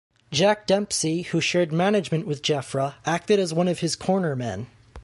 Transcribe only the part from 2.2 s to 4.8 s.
with Jeffra, acted as one of his corner men.